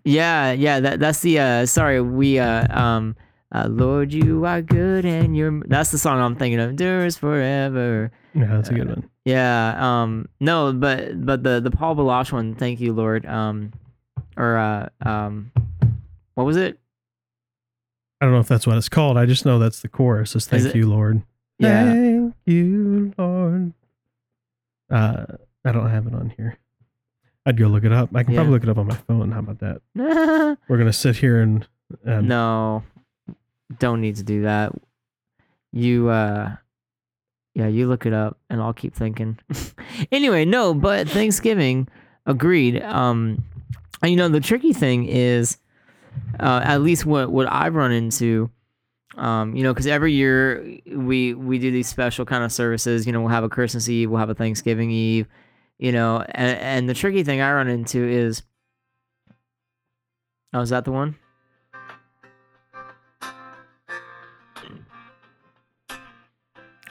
[0.05, 0.81] yeah, yeah.
[0.81, 1.39] That that's the.
[1.39, 2.39] Uh, sorry, we.
[2.39, 3.17] Uh, um,
[3.53, 5.63] uh, Lord, you are good, and you're.
[5.67, 6.71] That's the song I'm thinking of.
[6.71, 8.11] Endures forever.
[8.35, 9.11] yeah, that's a uh, good one.
[9.25, 9.75] Yeah.
[9.79, 10.29] Um.
[10.41, 12.55] No, but but the the Paul Baloche one.
[12.55, 13.27] Thank you, Lord.
[13.27, 13.73] Um,
[14.37, 15.51] or uh um,
[16.35, 16.79] what was it?
[18.21, 19.17] I don't know if that's what it's called.
[19.17, 20.37] I just know that's the chorus.
[20.37, 21.23] Is thank you, Lord.
[21.59, 21.93] Yeah.
[21.93, 23.73] Thank you, Lord.
[24.91, 25.25] Uh,
[25.65, 26.59] I don't have it on here.
[27.45, 28.11] I'd go look it up.
[28.15, 28.39] I can Yeah.
[28.39, 29.31] probably look it up on my phone.
[29.33, 29.81] How about that?
[30.69, 31.67] We're gonna sit here and,
[32.05, 32.83] and no,
[33.79, 34.73] don't need to do that.
[35.73, 36.57] You uh
[37.55, 39.39] yeah, you look it up and I'll keep thinking.
[40.13, 41.89] anyway, no, but Thanksgiving,
[42.27, 42.83] agreed.
[42.83, 43.45] Um
[44.03, 45.59] and you know the tricky thing is
[46.41, 48.51] uh at least what what I've run into
[49.17, 53.07] um, you know, because every year we we do these special kind of services.
[53.07, 55.27] You know, we'll have a Christmas Eve, we'll have a Thanksgiving Eve.
[55.79, 58.43] You know, and and the tricky thing I run into is,
[60.55, 61.17] oh, is that the one?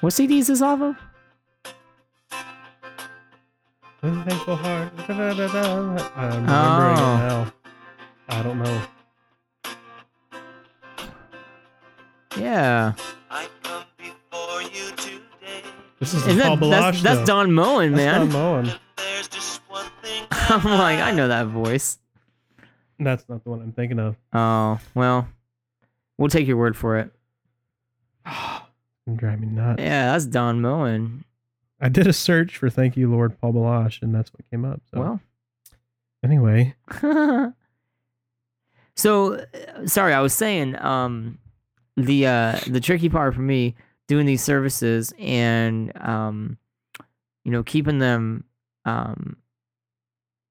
[0.01, 0.95] What CD is this off of?
[4.01, 4.95] With a thankful heart.
[5.07, 6.09] da-da-da-da.
[6.15, 7.17] I'm remembering Oh.
[7.17, 7.53] now.
[8.29, 8.81] I don't know.
[12.45, 12.93] Yeah,
[13.31, 15.63] I come before you today.
[15.99, 16.69] This is Isn't Paul that, Baloche.
[16.69, 17.25] that's, that's though.
[17.25, 18.29] Don Moen, That's man.
[18.29, 18.73] Don Moen.
[18.97, 20.25] There's just one thing.
[20.31, 21.97] I'm like, I know that voice.
[22.99, 24.15] That's not the one I'm thinking of.
[24.31, 25.27] Oh well,
[26.19, 27.11] we'll take your word for it.
[29.07, 29.79] It's driving me nuts.
[29.81, 31.25] Yeah, that's Don Moen.
[31.79, 34.81] I did a search for "Thank You, Lord," Paul Baloche, and that's what came up.
[34.93, 35.19] So Well.
[36.23, 36.73] anyway,
[38.95, 41.37] so uh, sorry, I was saying um
[41.97, 43.75] the uh the tricky part for me
[44.07, 46.57] doing these services and um
[47.43, 48.43] you know keeping them
[48.85, 49.37] um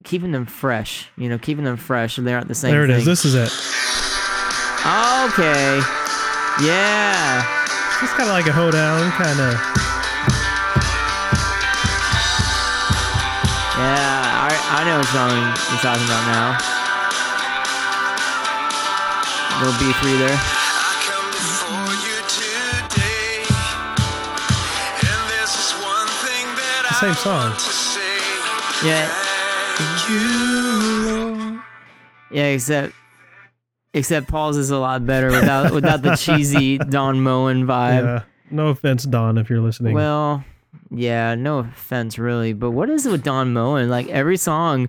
[0.04, 2.90] keeping them fresh, you know, keeping them fresh and they aren't the same there it
[2.90, 2.98] is.
[2.98, 3.06] thing.
[3.06, 3.50] This is it.
[4.86, 5.80] Okay.
[6.62, 7.42] Yeah.
[8.02, 9.54] It's kind of like a hoedown, kind of.
[13.74, 15.34] Yeah, I I know what song
[15.72, 16.58] you're talking about now.
[19.58, 20.38] Little B three there.
[27.00, 27.50] The same song.
[27.50, 28.88] want to say.
[28.88, 29.20] Yeah.
[32.30, 32.94] Yeah, except
[33.92, 38.04] except Paul's is a lot better without without the cheesy Don Moen vibe.
[38.04, 38.22] Yeah.
[38.50, 39.94] No offense, Don, if you're listening.
[39.94, 40.44] Well,
[40.90, 43.88] yeah, no offense really, but what is it with Don Moen?
[43.88, 44.88] Like every song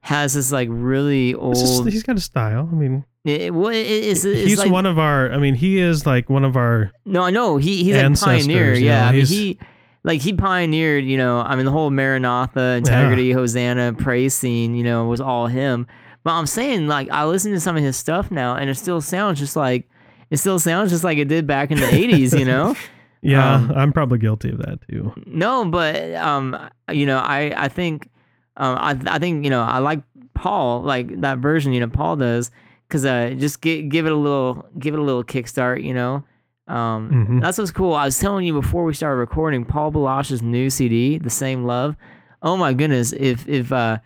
[0.00, 1.90] has this like really It's just- old.
[1.92, 2.68] he's got a style.
[2.70, 5.30] I mean, It, it- it's, it's he's like, one of our.
[5.32, 6.90] I mean, he is like one of our.
[7.04, 8.74] No, I know he he's like pioneer.
[8.74, 9.58] you Yeah, I mean he's- he
[10.06, 11.04] like he pioneered.
[11.04, 14.74] You know, I mean the whole Maranatha, integrity, Hosanna, praise scene.
[14.74, 15.86] You know, was all him.
[16.24, 19.02] But I'm saying like I listen to some of his stuff now, and it still
[19.02, 19.88] sounds just like
[20.30, 22.38] it still sounds just like it did back in the '80s.
[22.38, 22.74] You know.
[23.22, 25.12] Yeah, Um, I'm probably guilty of that too.
[25.26, 26.56] No, but um,
[26.92, 28.08] you know, I I think
[28.56, 30.00] um, I I think you know I like
[30.34, 31.72] Paul like that version.
[31.72, 32.52] You know, Paul does
[32.86, 35.82] because uh, just gi- give it a little give it a little kickstart.
[35.82, 36.22] You know,
[36.68, 37.40] um, Mhm.
[37.40, 37.94] that's what's cool.
[37.94, 41.96] I was telling you before we started recording, Paul Baloche's new CD, "The Same Love."
[42.42, 43.12] Oh my goodness!
[43.12, 43.98] If if uh,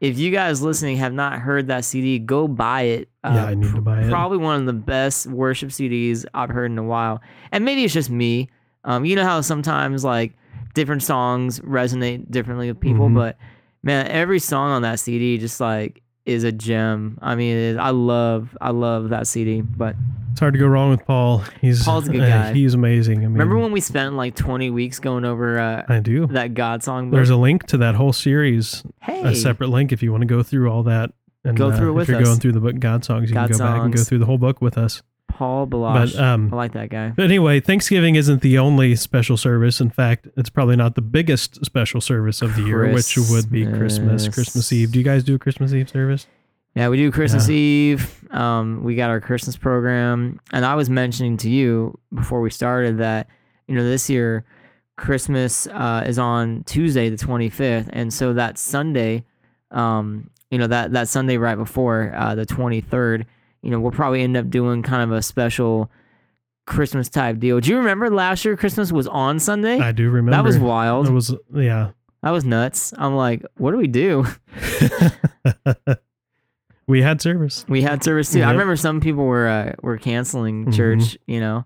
[0.00, 3.08] if you guys listening have not heard that CD, go buy it.
[3.22, 4.10] Uh, Yeah, I need to buy it.
[4.10, 7.20] Probably one of the best worship CDs I've heard in a while.
[7.52, 8.48] And maybe it's just me.
[8.84, 10.32] Um, you know how sometimes like
[10.72, 13.14] different songs resonate differently with people, Mhm.
[13.14, 13.36] but
[13.82, 17.18] man, every song on that CD just like is a gem.
[17.20, 19.60] I mean, it, I love I love that CD.
[19.60, 19.96] But
[20.32, 21.44] It's hard to go wrong with Paul.
[21.60, 22.52] He's Paul's a good uh, guy.
[22.52, 23.18] He's amazing.
[23.18, 26.26] I mean, remember when we spent like 20 weeks going over uh, I do.
[26.28, 27.10] that God song?
[27.10, 27.16] Book?
[27.16, 30.26] There's a link to that whole series, hey, a separate link if you want to
[30.26, 31.12] go through all that.
[31.42, 32.28] And Go through it uh, with if you're us.
[32.28, 34.26] going through the book God songs, you God can go back and go through the
[34.26, 35.02] whole book with us.
[35.40, 36.12] Paul Baloche.
[36.12, 37.14] But um, I like that guy.
[37.16, 39.80] But anyway, Thanksgiving isn't the only special service.
[39.80, 43.64] In fact, it's probably not the biggest special service of the year, which would be
[43.64, 44.70] Christmas, Christmas.
[44.70, 44.92] Eve.
[44.92, 46.26] Do you guys do a Christmas Eve service?
[46.74, 47.54] Yeah, we do Christmas Yeah.
[47.54, 48.24] Eve.
[48.34, 52.98] Um, we got our Christmas program, and I was mentioning to you before we started
[52.98, 53.26] that
[53.66, 54.44] you know this year
[54.96, 59.24] Christmas uh, is on Tuesday the 25th, and so that Sunday,
[59.70, 63.24] um, you know that that Sunday right before uh, the 23rd,
[63.62, 65.90] you know we'll probably end up doing kind of a special
[66.66, 67.60] Christmas type deal.
[67.60, 69.78] Do you remember last year Christmas was on Sunday?
[69.78, 70.32] I do remember.
[70.32, 71.06] that was wild.
[71.06, 71.90] That was yeah.
[72.22, 72.92] that was nuts.
[72.96, 74.24] I'm like, what do we do?
[76.86, 77.64] we had service.
[77.68, 78.42] We had service too.
[78.42, 80.76] I remember some people were uh, were canceling Mhm.
[80.76, 81.64] church, you know,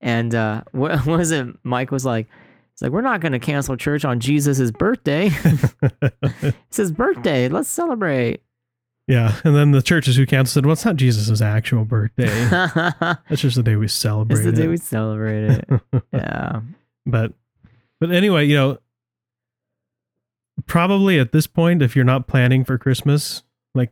[0.00, 1.46] and uh, what, what was it?
[1.62, 2.28] Mike was like,
[2.72, 5.30] "It's like we're not going to cancel church on Jesus' birthday.
[6.42, 7.48] it's his birthday.
[7.48, 8.42] Let's celebrate."
[9.08, 12.28] Yeah, and then the churches who canceled said, "Well, it's not Jesus' actual birthday.
[12.28, 15.68] it's That's just the day we celebrate It's the day we celebrate it.
[16.12, 16.60] yeah,
[17.04, 17.32] but
[18.00, 18.78] but anyway, you know,
[20.66, 23.42] probably at this point, if you're not planning for Christmas,
[23.74, 23.90] like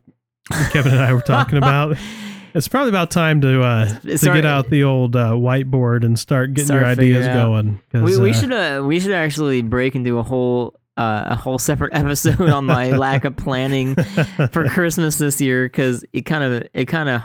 [0.71, 1.97] Kevin and I were talking about,
[2.53, 6.53] it's probably about time to uh, to get out the old uh, whiteboard and start
[6.53, 7.81] getting Start your ideas going.
[7.93, 11.57] we, we uh, should uh, we should actually break into a whole uh, a whole
[11.57, 13.95] separate episode on my lack of planning
[14.51, 17.21] for Christmas this year because it kind of it kind of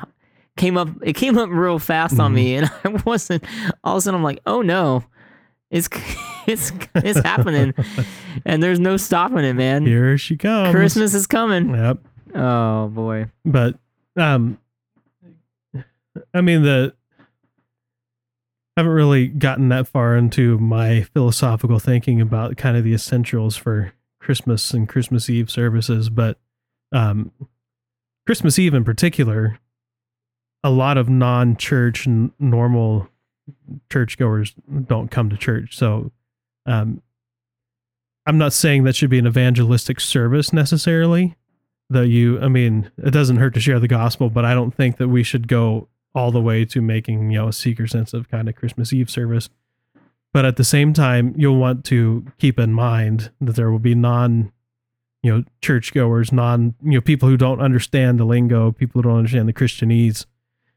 [0.56, 2.34] came up it came up real fast on Mm-hmm.
[2.34, 3.44] me and I wasn't
[3.84, 5.04] all of a sudden I'm like oh no
[5.70, 5.88] it's
[6.46, 7.74] it's it's happening
[8.44, 10.70] and there's no stopping it man Here she comes.
[10.74, 11.98] Christmas is coming Yep.
[12.36, 13.78] oh boy But
[14.16, 14.58] um,
[16.32, 16.94] I mean the.
[18.76, 23.94] Haven't really gotten that far into my philosophical thinking about kind of the essentials for
[24.20, 26.38] Christmas and Christmas Eve services, but
[26.92, 27.32] um,
[28.26, 29.58] Christmas Eve in particular,
[30.62, 33.08] a lot of non-church n- normal
[33.90, 34.54] churchgoers
[34.86, 35.76] don't come to church.
[35.76, 36.12] So,
[36.66, 37.02] um,
[38.26, 41.36] I'm not saying that should be an evangelistic service necessarily.
[41.88, 44.96] Though you, I mean, it doesn't hurt to share the gospel, but I don't think
[44.96, 48.28] that we should go all the way to making you know a seeker sense of
[48.28, 49.50] kind of Christmas Eve service.
[50.32, 53.94] But at the same time, you'll want to keep in mind that there will be
[53.94, 54.52] non,
[55.22, 59.18] you know, churchgoers, non, you know, people who don't understand the lingo, people who don't
[59.18, 60.26] understand the Christianese.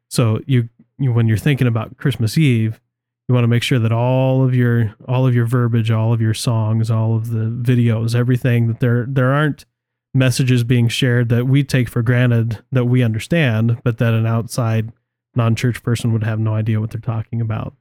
[0.10, 2.80] So you, you when you're thinking about Christmas Eve,
[3.28, 6.22] you want to make sure that all of your all of your verbiage, all of
[6.22, 9.66] your songs, all of the videos, everything that there there aren't
[10.14, 14.92] messages being shared that we take for granted that we understand, but that an outside
[15.36, 17.74] non-church person would have no idea what they're talking about.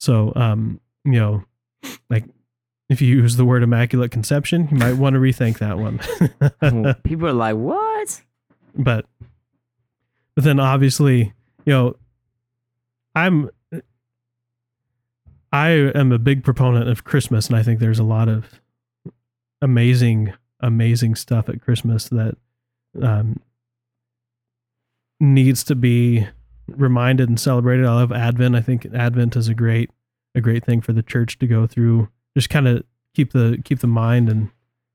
[0.00, 1.44] So, um, you know,
[2.10, 2.24] like
[2.88, 6.94] if you use the word immaculate conception, you might want to rethink that one.
[7.04, 8.20] people are like what
[8.76, 9.06] but
[10.34, 11.32] but then obviously,
[11.64, 11.96] you know,
[13.14, 13.50] I'm
[15.52, 18.60] I am a big proponent of Christmas and I think there's a lot of
[19.62, 22.36] amazing amazing stuff at Christmas that
[23.00, 23.40] um
[25.20, 26.26] needs to be
[26.68, 27.86] reminded and celebrated.
[27.86, 28.56] I love Advent.
[28.56, 29.90] I think Advent is a great
[30.34, 32.08] a great thing for the church to go through.
[32.36, 34.50] Just kind of keep the keep the mind and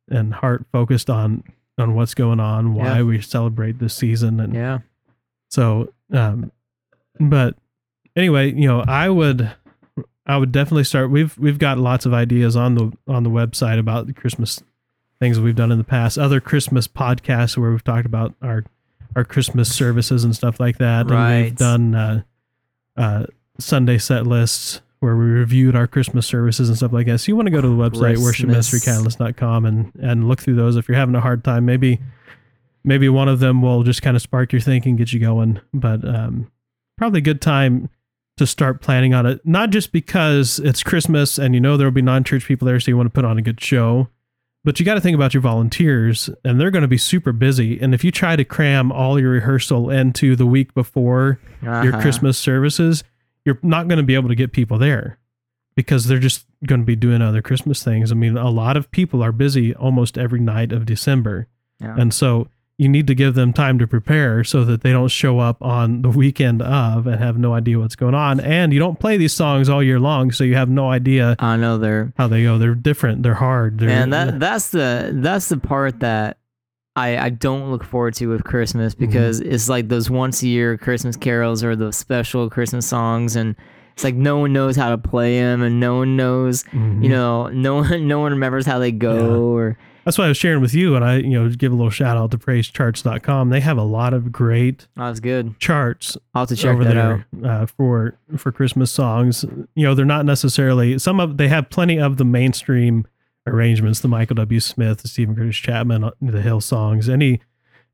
[0.10, 1.44] and heart focused on
[1.78, 3.04] on what's going on, why Yeah.
[3.04, 4.80] we celebrate this season, and yeah
[5.50, 5.94] so.
[6.12, 6.52] Um,
[7.20, 7.56] but
[8.16, 9.52] anyway, you know, I would
[10.26, 11.10] I would definitely start.
[11.12, 14.62] We've we've got lots of ideas on the on the website about the Christmas
[15.20, 16.18] things we've done in the past.
[16.18, 18.64] Other Christmas podcasts where we've talked about our
[19.20, 21.02] our Christmas services and stuff like that.
[21.02, 21.44] And Right.
[21.44, 22.22] we've done uh,
[22.98, 23.26] uh,
[23.60, 27.20] Sunday set lists where we reviewed our Christmas services and stuff like that.
[27.20, 28.70] So you want to go to the website Christmas.
[28.72, 31.66] worshipministrycatalyst.com and and look through those if you're having a hard time.
[31.66, 32.00] Maybe
[32.84, 35.60] maybe one of them will just kind of spark your thinking, get you going.
[35.74, 36.50] But um,
[36.98, 37.90] probably a good time
[38.38, 39.46] to start planning on it.
[39.46, 42.90] Not just because it's Christmas and you know there will be non-church people there, so
[42.90, 44.08] you want to put on a good show.
[44.70, 47.80] But you got to think about your volunteers, and they're going to be super busy.
[47.82, 52.02] And if you try to cram all your rehearsal into the week before your Uh-huh.
[52.02, 53.04] Christmas services,
[53.46, 55.18] you're not going to be able to get people there
[55.76, 58.12] because they're just going to be doing other Christmas things.
[58.12, 61.48] I mean, a lot of people are busy almost every night of December.
[61.82, 61.96] Yeah.
[61.98, 62.48] And so
[62.80, 66.02] you need to give them time to prepare so that they don't show up on
[66.02, 68.40] the weekend of and have no idea what's going on.
[68.40, 71.58] And you don't play these songs all year long, so you have no idea I
[71.58, 72.58] know they're how they go.
[72.58, 73.22] They're different.
[73.22, 73.80] They're hard.
[73.80, 76.38] They're, Man, that that's the that's the part that
[76.96, 79.06] I, I don't look forward to with Christmas Mm-hmm.
[79.06, 83.56] because it's like those once a year Christmas carols or the special Christmas songs and
[83.94, 87.04] it's like no one knows how to play them and no one knows Mhm.
[87.04, 89.36] you know no one no one remembers how they go Yeah.
[89.36, 89.78] or
[90.10, 92.18] That's why I was sharing with you, and I, you know, give a little shout
[92.18, 93.52] out to praisecharts.com.
[93.52, 96.84] They have a lot of great oh, that's good charts I'll have to check over
[96.84, 99.46] that out there uh, for for Christmas songs.
[99.76, 103.06] You know, they're not necessarily some of they have plenty of the mainstream
[103.46, 104.60] arrangements, the Michael W.
[104.60, 107.42] Smith, the Steven Curtis Chapman, uh, the Hill songs, any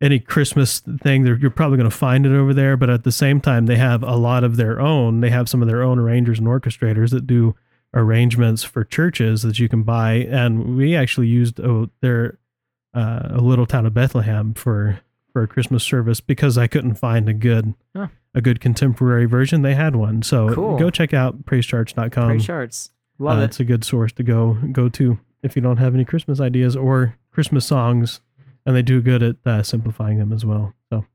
[0.02, 1.26] any Christmas thing.
[1.26, 4.04] You're probably going to find it over there, but at the same time, they have
[4.04, 5.20] a lot of their own.
[5.20, 7.58] They have some of their own arrangers and orchestrators that do
[7.96, 10.14] arrangements for churches that you can buy.
[10.30, 12.38] And we actually used oh, their
[12.94, 15.00] uh, a little town of Bethlehem for
[15.34, 18.08] for a Christmas service because I couldn't find a good Huh.
[18.34, 19.62] a good contemporary version.
[19.64, 20.78] They had one, so Cool.
[20.78, 22.28] go check out praisecharts.com.
[22.28, 25.62] Praise charts love uh, it It's a good source to go go to if you
[25.62, 28.22] don't have any Christmas ideas or Christmas songs,
[28.66, 30.74] and they do good at uh, simplifying them as well.
[30.90, 31.06] So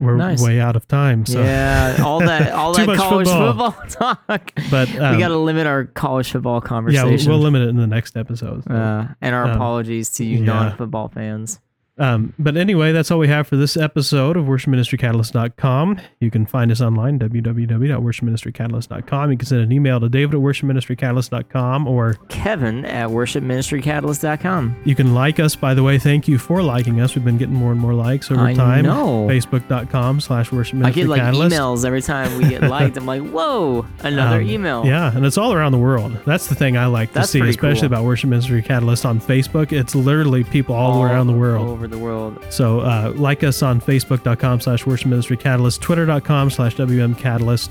[0.00, 0.42] we're Nice.
[0.42, 1.26] way out of time.
[1.26, 3.70] So, yeah all that all that college football.
[3.72, 7.44] football, talk but um, we got to limit our college football yeah, conversation we'll, we'll
[7.44, 8.64] limit it in the next episode.
[8.64, 8.74] so.
[8.74, 10.44] uh, and our Um, apologies to you yeah.
[10.46, 11.60] non-football fans
[11.98, 16.00] Um, but anyway, that's all we have for this episode of worshipministrycatalyst.com.
[16.20, 19.30] You can find us online, www.worshipministrycatalyst.com.
[19.32, 24.76] You can send an email to david at worshipministrycatalyst.com or Kevin at worshipministrycatalyst.com.
[24.84, 25.56] you can like us.
[25.56, 27.14] By the way, thank you for liking us.
[27.14, 28.84] We've been getting more and more likes over I time.
[28.84, 29.26] know.
[29.28, 32.96] Facebook.com slash worship I get like emails every time we get liked.
[32.96, 34.86] I'm like, whoa, another Um, email.
[34.86, 36.16] Yeah, and it's all around the world.
[36.24, 37.86] That's the thing I like to That's see, especially cool.
[37.86, 39.72] about Worship Ministry Catalyst on Facebook.
[39.72, 41.79] It's literally people all, around the world.
[41.80, 42.38] Over the world.
[42.50, 47.70] So uh, like us on Facebook.com slash Worship Ministry Catalyst, Twitter.com slash WM Catalyst.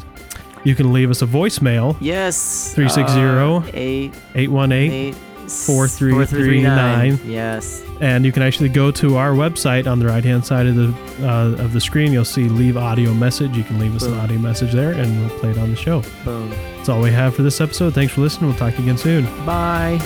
[0.63, 2.73] You can leave us a voicemail, Yes.
[2.73, 5.15] 360 uh, eight 818, eight
[5.47, 7.19] 4339.
[7.31, 7.83] Yes.
[8.01, 10.93] and you can actually go to our website on the right hand side of the
[11.27, 12.11] uh, of the screen.
[12.11, 13.55] You'll see leave audio message.
[13.55, 16.01] You can leave us an audio message there, and we'll play it on the show.
[16.25, 16.49] Boom.
[16.49, 17.93] That's all we have for this episode.
[17.93, 18.49] Thanks for listening.
[18.49, 19.23] We'll talk again soon.
[19.45, 19.97] Bye.